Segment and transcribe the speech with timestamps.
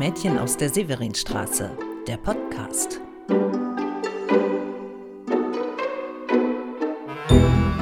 [0.00, 1.70] Mädchen aus der Severinstraße,
[2.06, 3.02] der Podcast.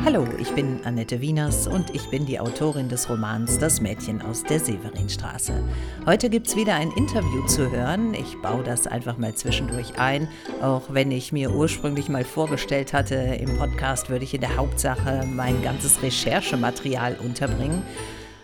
[0.05, 4.43] Hallo, ich bin Annette Wieners und ich bin die Autorin des Romans Das Mädchen aus
[4.43, 5.63] der Severinstraße.
[6.07, 8.13] Heute gibt es wieder ein Interview zu hören.
[8.15, 10.27] Ich baue das einfach mal zwischendurch ein.
[10.61, 15.25] Auch wenn ich mir ursprünglich mal vorgestellt hatte, im Podcast würde ich in der Hauptsache
[15.25, 17.85] mein ganzes Recherchematerial unterbringen.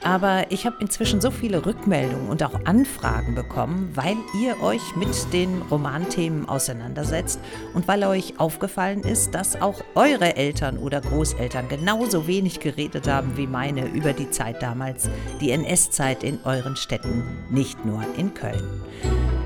[0.05, 5.09] Aber ich habe inzwischen so viele Rückmeldungen und auch Anfragen bekommen, weil ihr euch mit
[5.33, 7.41] den Romanthemen auseinandersetzt
[7.73, 13.39] und weil euch aufgefallen ist, dass auch eure Eltern oder Großeltern genauso wenig geredet haben
[13.39, 15.09] wie meine über die Zeit damals,
[15.41, 18.83] die NS-Zeit in euren Städten, nicht nur in Köln.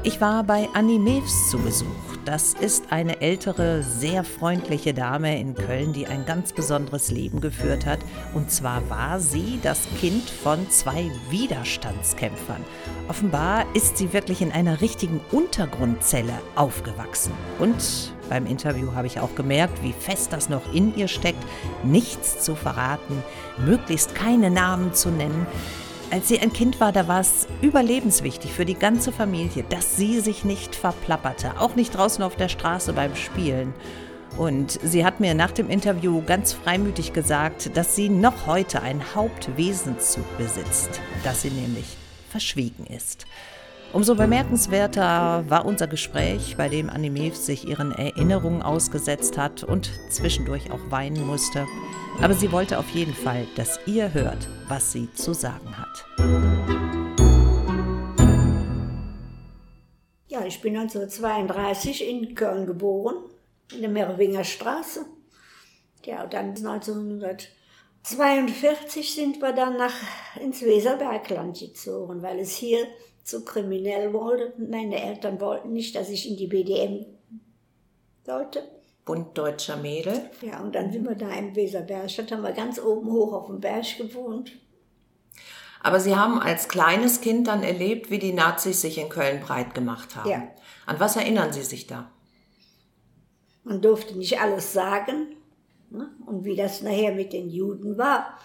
[0.04, 1.86] Ich war bei Annie Mews zu Besuch.
[2.24, 7.84] Das ist eine ältere, sehr freundliche Dame in Köln, die ein ganz besonderes Leben geführt
[7.84, 7.98] hat.
[8.32, 12.64] Und zwar war sie das Kind von zwei Widerstandskämpfern.
[13.08, 17.32] Offenbar ist sie wirklich in einer richtigen Untergrundzelle aufgewachsen.
[17.58, 21.42] Und beim Interview habe ich auch gemerkt, wie fest das noch in ihr steckt,
[21.82, 23.22] nichts zu verraten,
[23.66, 25.46] möglichst keine Namen zu nennen.
[26.10, 30.20] Als sie ein Kind war, da war es überlebenswichtig für die ganze Familie, dass sie
[30.20, 33.74] sich nicht verplapperte, auch nicht draußen auf der Straße beim Spielen.
[34.38, 39.14] Und sie hat mir nach dem Interview ganz freimütig gesagt, dass sie noch heute einen
[39.14, 41.98] Hauptwesenszug besitzt, dass sie nämlich
[42.30, 43.26] verschwiegen ist.
[43.94, 50.70] Umso bemerkenswerter war unser Gespräch, bei dem Anime sich ihren Erinnerungen ausgesetzt hat und zwischendurch
[50.70, 51.64] auch weinen musste.
[52.20, 56.04] Aber sie wollte auf jeden Fall, dass ihr hört, was sie zu sagen hat.
[60.28, 63.16] Ja, ich bin 1932 in Köln geboren,
[63.72, 65.06] in der Merwinger Straße.
[66.04, 69.94] Ja, dann 1942 sind wir dann nach,
[70.38, 72.86] ins Weserbergland gezogen, weil es hier
[73.28, 74.54] zu kriminell wurde.
[74.56, 77.04] Meine Eltern wollten nicht, dass ich in die BDM
[78.24, 78.66] sollte.
[79.04, 80.30] Bund Deutscher Mädel.
[80.40, 83.60] Ja, und dann sind wir da im Weserbergstadt, haben wir ganz oben hoch auf dem
[83.60, 84.52] Berg gewohnt.
[85.82, 89.74] Aber Sie haben als kleines Kind dann erlebt, wie die Nazis sich in Köln breit
[89.74, 90.28] gemacht haben.
[90.28, 90.48] Ja.
[90.86, 92.10] An was erinnern Sie sich da?
[93.62, 95.36] Man durfte nicht alles sagen.
[95.90, 96.10] Ne?
[96.26, 98.38] Und wie das nachher mit den Juden war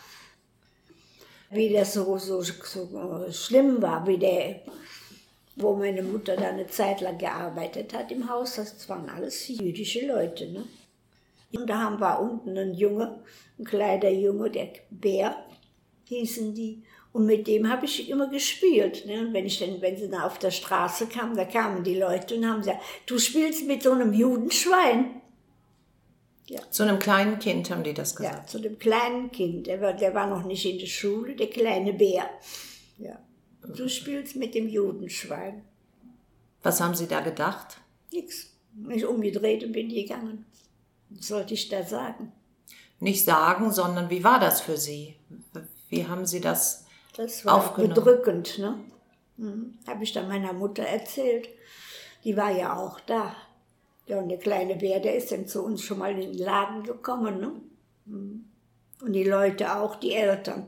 [1.53, 4.62] wie das so, so, so schlimm war, wie der,
[5.56, 10.06] wo meine Mutter da eine Zeit lang gearbeitet hat im Haus, das waren alles jüdische
[10.06, 10.47] Leute.
[10.52, 10.66] Ne?
[11.56, 13.19] Und da haben wir unten einen Junge,
[13.59, 15.36] ein kleiner Junge, der Bär
[16.06, 16.84] hießen die.
[17.12, 19.06] Und mit dem habe ich immer gespielt.
[19.06, 19.19] Ne?
[19.19, 22.36] Und wenn ich dann, wenn sie da auf der Straße kamen, da kamen die Leute
[22.36, 25.22] und haben gesagt, du spielst mit so einem Judenschwein.
[26.48, 26.59] Ja.
[26.70, 28.36] Zu einem kleinen Kind haben die das gesagt?
[28.36, 29.68] Ja, zu dem kleinen Kind.
[29.68, 32.30] Der war, der war noch nicht in der Schule, der kleine Bär.
[32.98, 33.18] Ja.
[33.76, 35.64] Du spielst mit dem Judenschwein.
[36.62, 37.78] Was haben Sie da gedacht?
[38.12, 38.50] Nix.
[38.90, 40.46] Ich umgedreht und bin gegangen.
[41.09, 42.31] Was sollte ich da sagen?
[43.00, 45.16] Nicht sagen, sondern wie war das für Sie?
[45.90, 47.94] Wie haben Sie das Das war aufgenommen?
[47.94, 48.80] bedrückend, ne?
[49.38, 49.78] Mhm.
[49.88, 51.48] Habe ich dann meiner Mutter erzählt.
[52.24, 53.36] Die war ja auch da.
[54.06, 56.84] Ja, und der kleine Bär, der ist dann zu uns schon mal in den Laden
[56.84, 57.40] gekommen.
[57.40, 57.52] Ne?
[58.06, 58.46] Hm.
[59.02, 60.68] Und die Leute auch, die Eltern.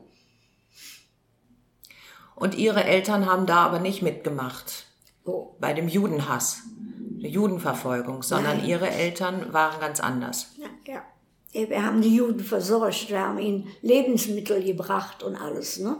[2.34, 4.86] Und ihre Eltern haben da aber nicht mitgemacht.
[5.24, 5.54] Oh.
[5.58, 6.62] Bei dem Judenhass,
[7.22, 8.68] der Judenverfolgung, sondern Nein.
[8.68, 10.48] ihre Eltern waren ganz anders.
[10.56, 11.02] Ja, ja.
[11.52, 15.78] Wir haben die Juden versorgt, wir haben ihnen Lebensmittel gebracht und alles.
[15.78, 15.96] Ne?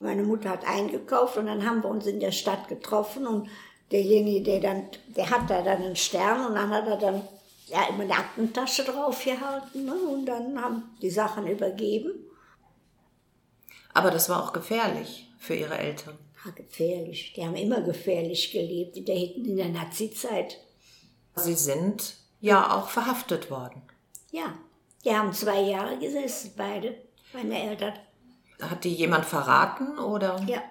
[0.00, 3.48] Meine Mutter hat eingekauft und dann haben wir uns in der Stadt getroffen und
[3.92, 7.22] derjenige, der dann, der hat da dann einen Stern und dann hat er dann
[7.66, 9.94] ja immer eine Aktentasche draufgehalten ne?
[9.94, 12.12] und dann haben die Sachen übergeben.
[13.94, 16.18] Aber das war auch gefährlich für ihre Eltern.
[16.44, 17.34] Ja, gefährlich.
[17.34, 20.58] Die haben immer gefährlich gelebt in der, in der Nazi-Zeit.
[21.36, 23.82] Sie sind ja auch verhaftet worden.
[24.30, 24.54] Ja,
[25.04, 26.96] die haben zwei Jahre gesessen, beide,
[27.32, 27.94] meine Eltern.
[28.60, 30.40] Hat die jemand verraten oder?
[30.46, 30.62] Ja,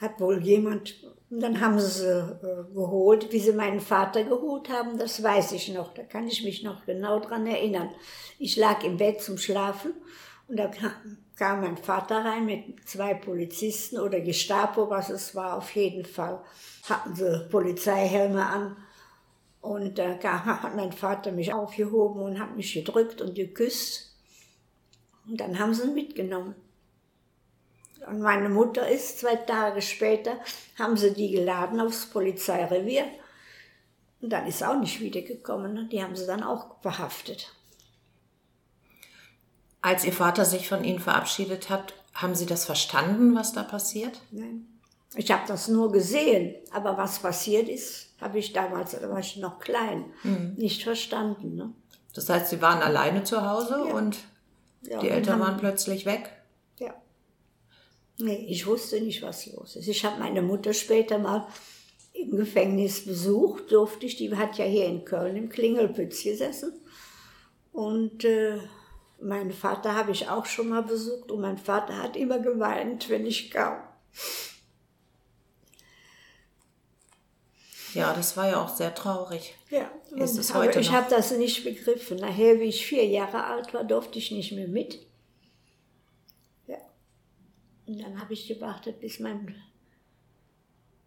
[0.00, 0.94] hat wohl jemand,
[1.30, 5.52] und dann haben sie sie äh, geholt, wie sie meinen Vater geholt haben, das weiß
[5.52, 7.90] ich noch, da kann ich mich noch genau dran erinnern.
[8.38, 9.92] Ich lag im Bett zum Schlafen
[10.46, 10.92] und da kam,
[11.36, 16.40] kam mein Vater rein mit zwei Polizisten oder Gestapo, was es war, auf jeden Fall.
[16.88, 18.76] Hatten sie Polizeihelme an.
[19.60, 24.16] Und da hat mein Vater mich aufgehoben und hat mich gedrückt und geküsst.
[25.26, 26.54] Und dann haben sie ihn mitgenommen.
[28.08, 30.32] Und meine Mutter ist zwei Tage später,
[30.78, 33.04] haben sie die geladen aufs Polizeirevier.
[34.20, 35.74] Und dann ist sie auch nicht wiedergekommen.
[35.74, 35.88] Ne?
[35.92, 37.52] Die haben sie dann auch verhaftet.
[39.80, 44.20] Als Ihr Vater sich von Ihnen verabschiedet hat, haben Sie das verstanden, was da passiert?
[44.32, 44.66] Nein.
[45.14, 49.36] Ich habe das nur gesehen, aber was passiert ist, habe ich damals, da war ich
[49.36, 50.54] noch klein, Mhm.
[50.56, 51.54] nicht verstanden.
[51.54, 51.72] Ne?
[52.14, 53.94] Das heißt, Sie waren alleine zu Hause Ja.
[53.94, 54.18] und
[54.82, 56.30] Ja, die Eltern waren plötzlich weg?
[58.18, 59.86] Nee, ich wusste nicht, was los ist.
[59.86, 61.46] Ich habe meine Mutter später mal
[62.12, 64.16] im Gefängnis besucht, durfte ich.
[64.16, 66.72] Die hat ja hier in Köln im Klingelpütz gesessen.
[67.72, 68.58] Und äh,
[69.20, 73.24] meinen Vater habe ich auch schon mal besucht und mein Vater hat immer geweint, wenn
[73.24, 73.82] ich kam.
[77.94, 79.54] Ja, das war ja auch sehr traurig.
[79.70, 82.18] Ja, Ist es aber heute ich habe das nicht begriffen.
[82.18, 85.07] Nachher, wie ich vier Jahre alt war, durfte ich nicht mehr mit.
[87.88, 89.54] Und dann habe ich gewartet, bis mein,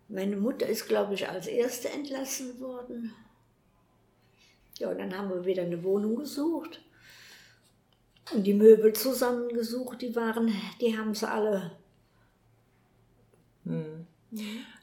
[0.08, 3.14] meine Mutter ist, glaube ich, als erste entlassen worden.
[4.80, 6.82] Ja, und dann haben wir wieder eine Wohnung gesucht
[8.34, 10.02] und die Möbel zusammengesucht.
[10.02, 10.52] Die waren,
[10.82, 11.78] die haben sie alle.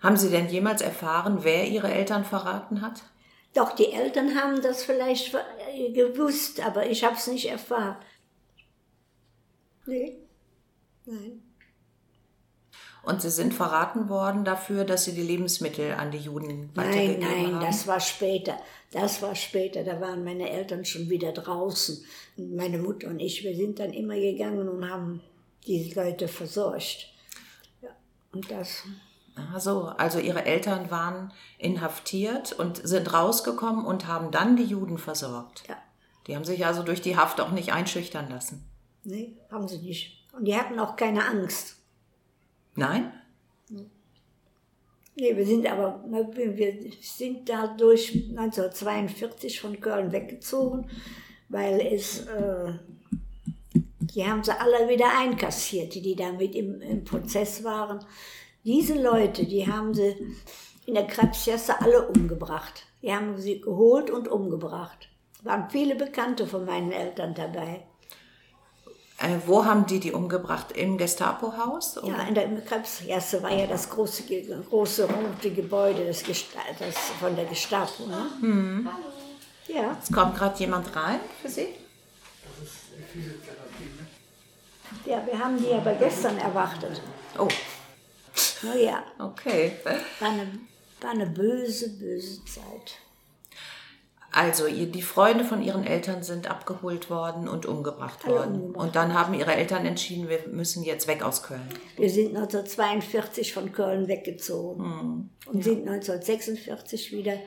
[0.00, 3.02] Haben Sie denn jemals erfahren, wer Ihre Eltern verraten hat?
[3.54, 5.34] Doch die Eltern haben das vielleicht
[5.74, 7.96] äh, gewusst, aber ich habe es nicht erfahren.
[9.86, 10.18] Nee.
[11.06, 11.42] Nein.
[13.02, 17.20] Und Sie sind verraten worden dafür, dass Sie die Lebensmittel an die Juden Nein, weitergegeben
[17.20, 17.64] nein, haben?
[17.64, 18.58] das war später.
[18.90, 19.84] Das war später.
[19.84, 22.04] Da waren meine Eltern schon wieder draußen.
[22.36, 25.20] Meine Mutter und ich, wir sind dann immer gegangen und haben
[25.66, 27.08] die Leute versorgt.
[27.82, 27.90] Ja,
[28.32, 28.84] und das.
[29.36, 34.98] Ach so, also Ihre Eltern waren inhaftiert und sind rausgekommen und haben dann die Juden
[34.98, 35.62] versorgt.
[35.68, 35.76] Ja.
[36.26, 38.68] Die haben sich also durch die Haft auch nicht einschüchtern lassen.
[39.04, 40.26] Nee, haben sie nicht.
[40.32, 41.77] Und die hatten auch keine Angst.
[42.78, 43.12] Nein?
[45.16, 50.88] Nee, wir sind aber, wir sind dadurch 1942 von Köln weggezogen,
[51.48, 52.72] weil es, äh,
[53.74, 57.98] die haben sie alle wieder einkassiert, die, die da mit im, im Prozess waren.
[58.64, 60.14] Diese Leute, die haben sie
[60.86, 62.86] in der Krebsjasse alle umgebracht.
[63.02, 65.08] Die haben sie geholt und umgebracht.
[65.42, 67.82] Waren viele Bekannte von meinen Eltern dabei.
[69.20, 70.70] Äh, wo haben die die umgebracht?
[70.72, 71.98] Im Gestapo-Haus?
[72.04, 74.22] Ja, in der Krebsjasse war ja das große,
[74.70, 78.06] große rote Gebäude das, Gesta das von der Gestapo.
[78.06, 78.88] Ne?
[79.66, 81.66] Ja, Es kommt gerade jemand rein für Sie?
[85.04, 87.02] ja, wir haben die aber gestern erwartet.
[87.38, 87.48] Oh,
[88.62, 89.72] Naja, okay.
[90.20, 90.60] war eine,
[91.00, 92.98] war eine böse, böse Zeit.
[94.30, 98.54] Also die Freunde von Ihren Eltern sind abgeholt worden und umgebracht Alle worden.
[98.60, 98.86] umgebracht.
[98.86, 101.66] Und dann haben Ihre Eltern entschieden, wir müssen jetzt weg aus Köln.
[101.96, 107.38] Wir sind 1942 von Köln weggezogen und sind 1946 wieder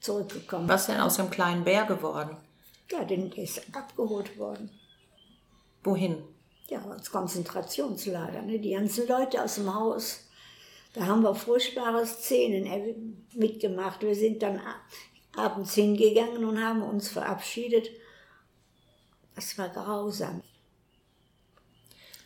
[0.00, 0.68] zurückgekommen.
[0.68, 2.36] Was denn aus dem kleinen Bär geworden?
[2.90, 4.70] Ja, der ist abgeholt worden.
[5.82, 6.22] Wohin?
[6.68, 8.42] Ja, ins Konzentrationslager.
[8.42, 8.58] Ne?
[8.60, 10.28] Die ganzen Leute aus dem Haus.
[10.94, 12.94] Da haben wir furchtbare Szenen er-
[13.34, 14.02] mitgemacht.
[14.02, 14.60] Wir sind dann
[15.36, 17.90] abends hingegangen und haben uns verabschiedet.
[19.34, 20.42] Das war grausam.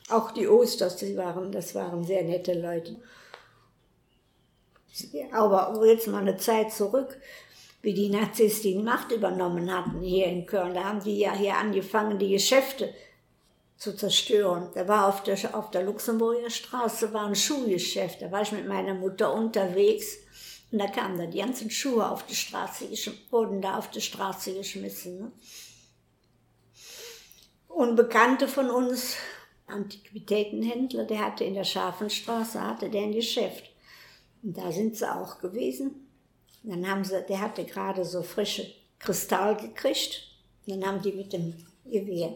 [0.09, 2.97] Auch die Osters, die waren, das waren sehr nette Leute.
[5.33, 7.19] Aber jetzt mal eine Zeit zurück,
[7.83, 10.75] wie die Nazis die Macht übernommen hatten hier in Köln.
[10.75, 12.93] Da haben die ja hier angefangen, die Geschäfte
[13.77, 14.71] zu zerstören.
[14.75, 18.23] Da war auf der, auf der Luxemburger Straße war ein Schuhgeschäft.
[18.23, 20.19] Da war ich mit meiner Mutter unterwegs
[20.73, 22.87] und da kamen da die ganzen Schuhe auf die Straße,
[23.31, 25.19] wurden da auf die Straße geschmissen.
[25.19, 25.33] Ne?
[27.69, 29.17] Und Bekannte von uns,
[29.67, 33.65] Antiquitätenhändler, der hatte in der Schafenstraße, hatte der ein Geschäft.
[34.43, 36.09] Und da sind sie auch gewesen.
[36.63, 38.67] Und dann haben sie, der hatte gerade so frische
[38.99, 40.23] Kristall gekriegt.
[40.67, 41.55] Und dann haben die mit dem
[41.85, 42.33] Gewehr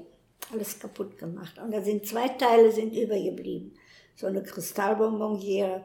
[0.53, 1.59] alles kaputt gemacht.
[1.59, 3.73] Und da sind zwei Teile sind übergeblieben.
[4.17, 5.85] So eine Kristallbonbonniere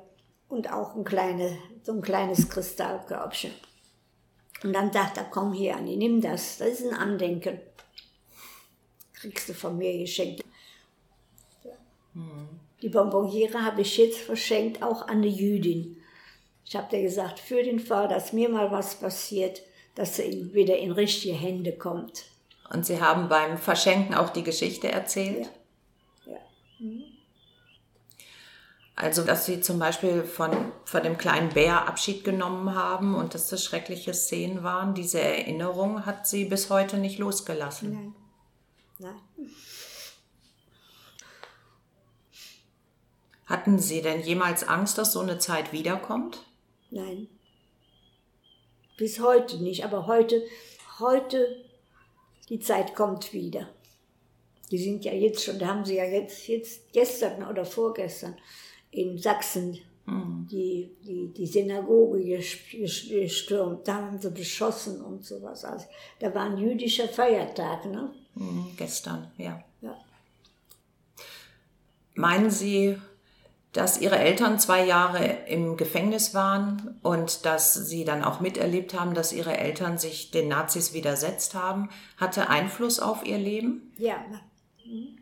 [0.49, 3.51] und auch ein, kleine, so ein kleines Kristallkörbchen.
[4.63, 6.57] Und dann dachte er, komm hier, Anni, nimm das.
[6.57, 7.59] Das ist ein Andenken.
[9.13, 10.43] Kriegst du von mir geschenkt.
[12.81, 15.97] Die Bonbonniere habe ich jetzt verschenkt, auch an eine Jüdin.
[16.65, 19.61] Ich habe dir gesagt, für den Fall, dass mir mal was passiert,
[19.95, 22.25] dass sie wieder in richtige Hände kommt.
[22.71, 25.49] Und Sie haben beim Verschenken auch die Geschichte erzählt?
[26.25, 26.37] Ja.
[28.97, 33.49] Also, dass Sie zum Beispiel von, von dem kleinen Bär Abschied genommen haben und dass
[33.49, 38.15] das schreckliche Szenen waren, diese Erinnerung hat Sie bis heute nicht losgelassen.
[38.99, 39.15] Nein.
[39.37, 39.49] Nein.
[43.45, 46.43] Hatten Sie denn jemals Angst, dass so eine Zeit wiederkommt?
[46.89, 47.27] Nein.
[48.97, 50.41] Bis heute nicht, aber heute,
[50.99, 51.65] heute,
[52.47, 53.69] die Zeit kommt wieder.
[54.71, 58.35] Die sind ja jetzt schon, da haben sie ja jetzt, jetzt gestern oder vorgestern
[58.95, 60.47] in Sachsen mhm.
[60.49, 65.65] die, die, die Synagoge gestürmt, da haben sie beschossen und sowas.
[65.65, 65.85] Also,
[66.19, 68.11] da war ein jüdischer Feiertag, ne?
[68.35, 69.63] Mhm, gestern, ja.
[69.81, 69.95] ja.
[72.15, 72.97] Meinen Sie,
[73.73, 79.13] dass Ihre Eltern zwei Jahre im Gefängnis waren und dass Sie dann auch miterlebt haben,
[79.13, 83.93] dass Ihre Eltern sich den Nazis widersetzt haben, hatte Einfluss auf Ihr Leben?
[83.97, 84.23] Ja.
[84.85, 85.17] Mhm.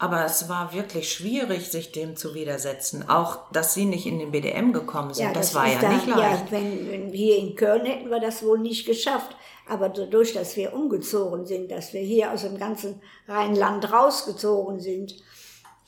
[0.00, 3.06] Aber es war wirklich schwierig, sich dem zu widersetzen.
[3.10, 5.92] Auch, dass Sie nicht in den BDM gekommen sind, ja, das, das war ja da,
[5.92, 6.44] nicht leicht.
[6.46, 9.36] Ja, wenn, wenn wir in Köln hätten wir das wohl nicht geschafft.
[9.68, 15.16] Aber dadurch, dass wir umgezogen sind, dass wir hier aus dem ganzen Rheinland rausgezogen sind,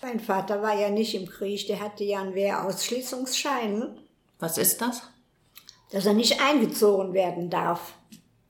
[0.02, 3.98] mein Vater war ja nicht im Krieg, der hatte ja einen Wehrausschließungsschein.
[4.38, 5.04] Was ist das?
[5.90, 7.94] Dass er nicht eingezogen werden darf.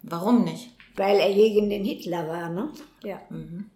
[0.03, 0.71] Warum nicht?
[0.97, 2.73] Weil er gegen den Hitler war, ne?
[3.05, 3.21] Ja.
[3.31, 3.71] Mhm.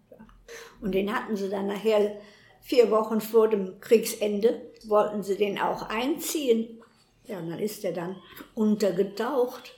[0.81, 2.19] Und den hatten sie dann nachher
[2.61, 6.81] vier Wochen vor dem Kriegsende, wollten sie den auch einziehen.
[7.25, 8.15] Ja, und dann ist er dann
[8.55, 9.73] untergetaucht.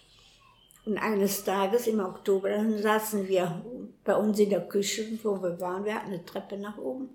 [0.85, 3.63] Und eines Tages im Oktober, dann saßen wir
[4.03, 5.85] bei uns in der Küche, wo wir waren.
[5.85, 7.09] Wir hatten eine Treppe nach oben.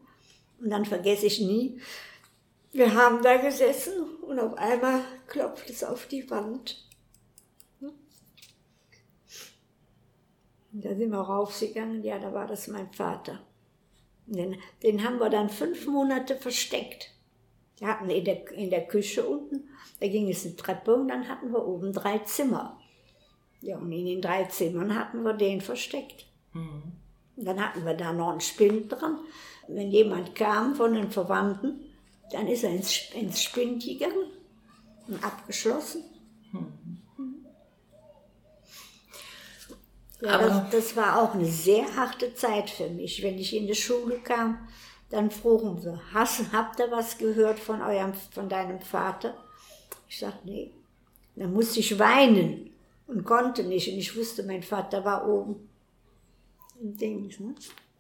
[0.60, 1.80] Und dann vergesse ich nie,
[2.72, 3.92] wir haben da gesessen
[4.22, 6.84] und auf einmal klopft es auf die Wand.
[10.74, 13.38] Und da sind wir raufgegangen, ja, da war das mein Vater.
[14.26, 17.10] Den, den haben wir dann fünf Monate versteckt.
[17.78, 19.68] Wir hatten in der, in der Küche unten,
[20.00, 22.80] da ging es eine Treppe und dann hatten wir oben drei Zimmer.
[23.60, 26.26] Ja, und in den drei Zimmern hatten wir den versteckt.
[26.52, 26.82] Mhm.
[27.36, 29.18] Dann hatten wir da noch einen Spind dran.
[29.68, 31.80] Wenn jemand kam von den Verwandten,
[32.32, 34.30] dann ist er ins, ins Spind gegangen
[35.06, 36.02] und abgeschlossen.
[36.52, 36.98] Mhm.
[40.24, 43.22] Ja, das, das, war auch eine sehr harte Zeit für mich.
[43.22, 44.66] Wenn ich in die Schule kam,
[45.10, 49.34] dann frugen sie, Hast, habt ihr was gehört von, eurem, von deinem Vater?
[50.08, 50.70] Ich sagte, nee.
[51.36, 52.70] Dann musste ich weinen
[53.06, 53.88] und konnte nicht.
[53.88, 55.68] Und ich wusste, mein Vater war oben.
[56.80, 57.54] Im Dings, ne?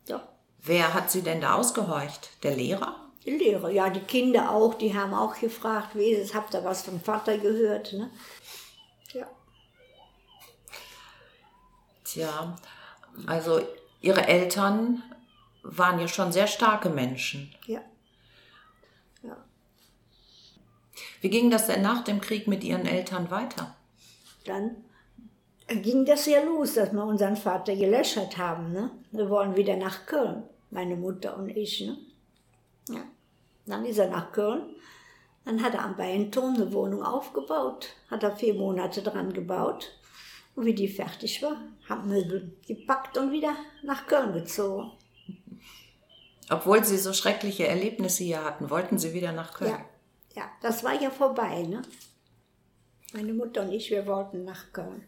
[0.08, 0.22] Doch.
[0.62, 2.30] Wer hat sie denn da ausgehorcht?
[2.42, 3.04] Der Lehrer?
[3.24, 6.62] Die Lehrer, ja, die Kinder auch, die haben auch gefragt, wie ist es, habt ihr
[6.62, 7.92] was vom Vater gehört?
[7.94, 8.10] Ne?
[9.12, 9.26] Ja.
[12.14, 12.56] Tja,
[13.26, 13.60] also
[14.00, 15.02] Ihre Eltern
[15.64, 17.52] waren ja schon sehr starke Menschen.
[17.66, 17.80] Ja.
[19.24, 19.36] ja.
[21.20, 23.74] Wie ging das denn nach dem Krieg mit Ihren Eltern weiter?
[24.44, 24.76] Dann
[25.66, 28.72] ging das ja los, dass wir unseren Vater gelöschert haben.
[28.72, 28.92] Ne?
[29.10, 31.80] Wir wollen wieder nach Köln, meine Mutter und ich.
[31.80, 31.98] Ne?
[32.90, 33.02] Ja.
[33.66, 34.76] Dann ist er nach Köln.
[35.44, 39.90] Dann hat er am Beinturm eine Wohnung aufgebaut, hat er vier Monate dran gebaut.
[40.54, 41.56] Und wie die fertig war,
[41.88, 44.92] haben Möbel gepackt und wieder nach Köln gezogen.
[46.50, 49.70] Obwohl Sie so schreckliche Erlebnisse hier hatten, wollten Sie wieder nach Köln?
[49.70, 51.62] Ja, ja das war ja vorbei.
[51.62, 51.82] Ne?
[53.12, 55.04] Meine Mutter und ich, wir wollten nach Köln.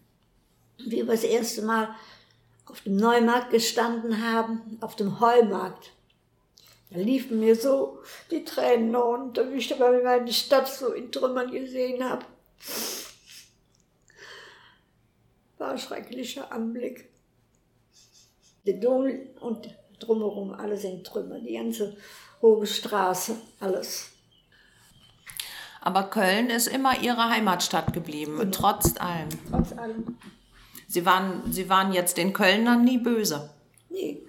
[0.78, 1.94] Wie wir das erste Mal
[2.66, 5.92] auf dem Neumarkt gestanden haben, auf dem Heumarkt.
[6.90, 7.98] Da liefen mir so
[8.30, 12.24] die Tränen runter, wie ich aber meine Stadt so in Trümmern gesehen habe.
[15.58, 17.10] War ein schrecklicher Anblick.
[18.66, 19.10] Der Dom
[19.40, 21.96] und drumherum alles in Trümmer, die ganze
[22.42, 24.10] hohe Straße, alles.
[25.80, 28.50] Aber Köln ist immer ihre Heimatstadt geblieben, genau.
[28.50, 29.28] trotz allem.
[29.50, 30.18] Trotz allem.
[30.88, 33.50] Sie waren, Sie waren jetzt den Kölnern nie böse.
[33.88, 34.22] Nee.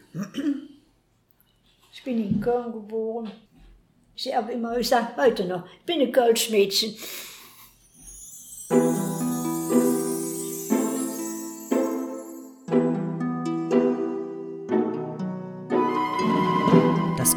[1.91, 3.31] Ich bin in Köln geboren.
[4.15, 6.95] Ich habe immer, ich sage heute noch, ich bin ein Kölschmädchen.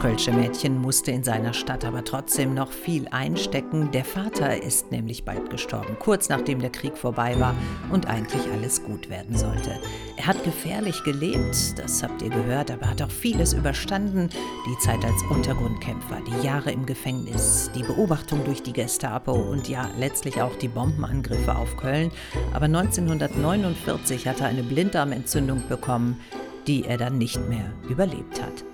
[0.00, 3.90] Kölsche Mädchen musste in seiner Stadt aber trotzdem noch viel einstecken.
[3.90, 7.54] Der Vater ist nämlich bald gestorben, kurz nachdem der Krieg vorbei war
[7.92, 9.78] und eigentlich alles gut werden sollte.
[10.16, 14.30] Er hat gefährlich gelebt, das habt ihr gehört, aber hat auch vieles überstanden.
[14.66, 19.90] Die Zeit als Untergrundkämpfer, die Jahre im Gefängnis, die Beobachtung durch die Gestapo und ja,
[19.98, 22.10] letztlich auch die Bombenangriffe auf Köln.
[22.54, 26.18] Aber 1949 hat er eine Blinddarmentzündung bekommen,
[26.66, 28.64] die er dann nicht mehr überlebt hat.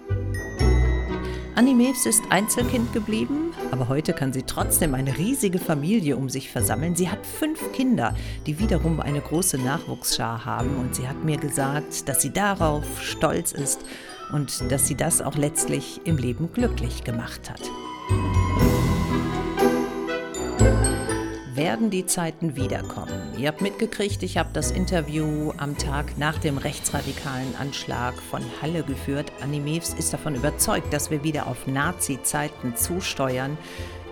[1.56, 6.50] Annie Mews ist Einzelkind geblieben, aber heute kann sie trotzdem eine riesige Familie um sich
[6.50, 6.94] versammeln.
[6.94, 12.10] Sie hat fünf Kinder, die wiederum eine große Nachwuchsschar haben und sie hat mir gesagt,
[12.10, 13.80] dass sie darauf stolz ist
[14.34, 17.62] und dass sie das auch letztlich im Leben glücklich gemacht hat.
[21.56, 23.34] Werden die Zeiten wiederkommen.
[23.38, 28.82] Ihr habt mitgekriegt, ich habe das Interview am Tag nach dem rechtsradikalen Anschlag von Halle
[28.82, 29.32] geführt.
[29.42, 33.56] Animews ist davon überzeugt, dass wir wieder auf Nazi-Zeiten zusteuern.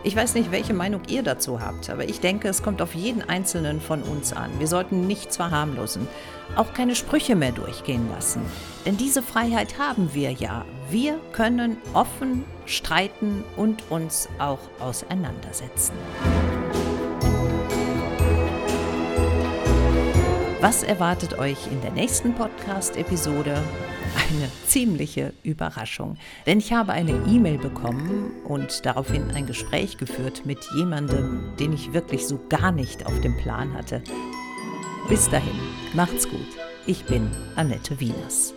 [0.07, 3.23] Ich weiß nicht, welche Meinung ihr dazu habt, aber ich denke, es kommt auf jeden
[3.23, 4.51] Einzelnen von uns an.
[4.59, 6.07] Wir sollten nichts verharmlosen,
[6.57, 8.43] auch keine Sprüche mehr durchgehen lassen.
[8.85, 10.67] Denn diese Freiheit haben wir ja.
[10.91, 15.95] Wir können offen streiten und uns auch auseinandersetzen.
[20.65, 23.53] Was erwartet euch in der nächsten Podcast-Episode?
[23.53, 26.17] eine ziemliche Überraschung.
[26.47, 31.93] Denn ich habe eine E-Mail bekommen und daraufhin ein Gespräch geführt mit jemandem, den ich
[31.93, 34.03] wirklich so gar nicht auf dem Plan hatte.
[35.11, 35.61] Bis dahin,
[35.93, 36.41] macht's gut.
[36.87, 38.55] Ich bin Annette Wieners.